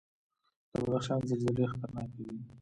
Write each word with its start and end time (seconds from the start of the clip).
د 0.71 0.73
بدخشان 0.81 1.19
زلزلې 1.29 1.65
خطرناکې 1.71 2.21
دي 2.29 2.37